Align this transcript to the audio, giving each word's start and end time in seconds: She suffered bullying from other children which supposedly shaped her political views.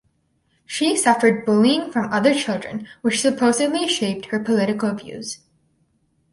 She 0.65 0.97
suffered 0.97 1.45
bullying 1.45 1.91
from 1.91 2.11
other 2.11 2.33
children 2.33 2.87
which 3.01 3.21
supposedly 3.21 3.87
shaped 3.87 4.25
her 4.31 4.39
political 4.39 4.93
views. 4.95 5.41